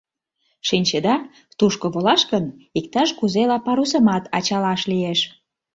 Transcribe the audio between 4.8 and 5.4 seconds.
лиеш.